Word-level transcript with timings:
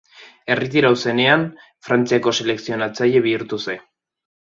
Erretiratu 0.53 0.97
zenean, 1.09 1.43
Frantziako 1.87 2.33
selekzionatzaile 2.39 3.21
bihurtu 3.27 3.61
zen. 3.67 3.85